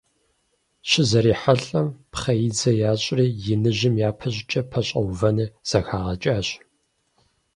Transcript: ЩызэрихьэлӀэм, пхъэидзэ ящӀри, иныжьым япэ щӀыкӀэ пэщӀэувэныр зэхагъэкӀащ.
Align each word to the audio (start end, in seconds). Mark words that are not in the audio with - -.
ЩызэрихьэлӀэм, 0.89 1.87
пхъэидзэ 2.11 2.71
ящӀри, 2.91 3.27
иныжьым 3.53 3.95
япэ 4.09 4.27
щӀыкӀэ 4.35 4.61
пэщӀэувэныр 4.69 5.53
зэхагъэкӀащ. 5.69 6.47